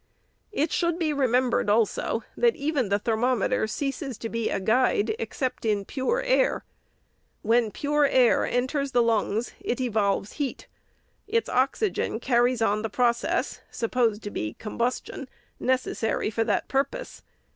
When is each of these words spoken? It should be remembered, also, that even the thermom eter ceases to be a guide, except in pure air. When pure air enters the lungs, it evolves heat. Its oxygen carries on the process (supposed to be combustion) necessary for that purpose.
It 0.51 0.71
should 0.71 0.97
be 0.97 1.13
remembered, 1.13 1.69
also, 1.69 2.23
that 2.35 2.55
even 2.55 2.89
the 2.89 2.97
thermom 2.99 3.43
eter 3.47 3.69
ceases 3.69 4.17
to 4.17 4.29
be 4.29 4.49
a 4.49 4.59
guide, 4.59 5.15
except 5.19 5.63
in 5.63 5.85
pure 5.85 6.23
air. 6.23 6.65
When 7.43 7.69
pure 7.69 8.07
air 8.07 8.43
enters 8.43 8.93
the 8.93 9.03
lungs, 9.03 9.53
it 9.59 9.79
evolves 9.79 10.33
heat. 10.33 10.65
Its 11.27 11.47
oxygen 11.49 12.19
carries 12.19 12.63
on 12.63 12.81
the 12.81 12.89
process 12.89 13.61
(supposed 13.69 14.23
to 14.23 14.31
be 14.31 14.55
combustion) 14.55 15.29
necessary 15.59 16.31
for 16.31 16.43
that 16.45 16.67
purpose. 16.67 17.21